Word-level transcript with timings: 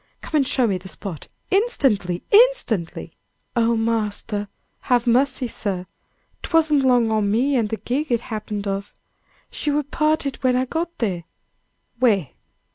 Come 0.21 0.37
and 0.39 0.47
show 0.47 0.65
me 0.65 0.79
the 0.79 0.89
spot! 0.89 1.27
instantly! 1.51 2.23
instantly!" 2.31 3.11
"Oh, 3.55 3.75
marster, 3.77 4.47
have 4.79 5.05
mercy, 5.05 5.47
sir! 5.47 5.85
'Twasn't 6.41 6.83
along 6.83 7.11
o' 7.11 7.21
me 7.21 7.55
an' 7.55 7.67
the 7.67 7.77
gig 7.77 8.11
it 8.11 8.21
happened 8.21 8.65
of! 8.65 8.95
She 9.51 9.69
wur 9.69 9.83
'parted 9.83 10.37
when 10.41 10.55
I 10.55 10.65
got 10.65 10.97
there!" 10.97 11.23
"Where? 11.99 12.29